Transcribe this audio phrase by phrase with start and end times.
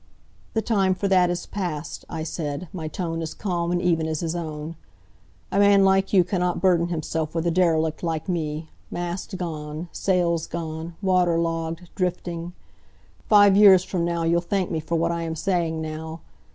[0.55, 4.21] "The time for that is past," I said, my tone as calm and even as
[4.21, 4.75] his own.
[5.51, 10.47] "A man like you cannot burden himself with a derelict like me mast gone, sails
[10.47, 12.53] gone, water logged, drifting.
[13.29, 16.21] Five years from now you'll thank me for what I am saying now.